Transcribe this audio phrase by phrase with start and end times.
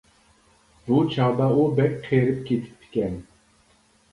[0.87, 3.21] بۇ چاغدا ئۇ بەك قېرىپ كېتىپتىكەن.